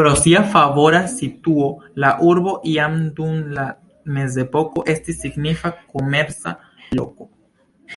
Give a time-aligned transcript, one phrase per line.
[0.00, 1.70] Pro sia favora situo
[2.04, 3.66] la urbo jam dum la
[4.20, 6.58] mezepoko estis signifa komerca
[7.02, 7.36] loko.